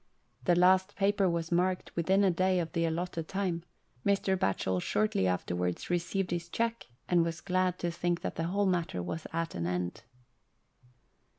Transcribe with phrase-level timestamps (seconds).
[0.45, 3.61] The last paper was marked within a day of the allotted time,
[4.03, 4.35] Mr.
[4.35, 9.03] Batchel shortly afterwards received his cheque, and was glad to think that the whole matter
[9.03, 10.01] was at an end.